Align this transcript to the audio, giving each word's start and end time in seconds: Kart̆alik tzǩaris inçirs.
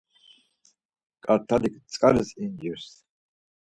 Kart̆alik 1.23 1.75
tzǩaris 1.89 2.29
inçirs. 2.43 2.87